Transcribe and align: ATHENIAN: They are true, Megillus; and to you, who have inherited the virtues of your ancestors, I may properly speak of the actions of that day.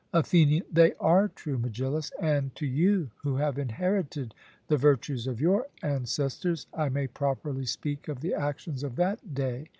ATHENIAN: 0.13 0.63
They 0.73 0.93
are 0.99 1.27
true, 1.27 1.59
Megillus; 1.59 2.11
and 2.19 2.55
to 2.55 2.65
you, 2.65 3.11
who 3.17 3.35
have 3.35 3.59
inherited 3.59 4.33
the 4.67 4.75
virtues 4.75 5.27
of 5.27 5.39
your 5.39 5.67
ancestors, 5.83 6.65
I 6.73 6.89
may 6.89 7.05
properly 7.05 7.67
speak 7.67 8.07
of 8.07 8.21
the 8.21 8.33
actions 8.33 8.81
of 8.81 8.95
that 8.95 9.35
day. 9.35 9.67